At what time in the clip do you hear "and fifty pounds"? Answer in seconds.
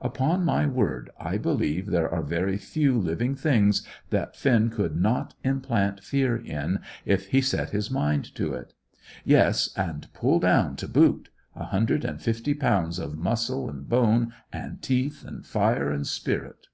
12.06-12.98